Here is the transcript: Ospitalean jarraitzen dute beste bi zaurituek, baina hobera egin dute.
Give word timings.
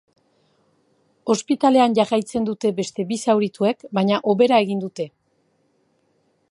Ospitalean 1.33 1.93
jarraitzen 1.99 2.47
dute 2.49 2.73
beste 2.81 3.07
bi 3.13 3.19
zaurituek, 3.27 3.87
baina 3.99 4.23
hobera 4.33 4.61
egin 4.67 4.85
dute. 4.87 5.09